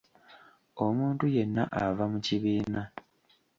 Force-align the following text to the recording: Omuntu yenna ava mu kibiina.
Omuntu 0.85 1.25
yenna 1.35 1.63
ava 1.83 2.03
mu 2.11 2.19
kibiina. 2.25 2.81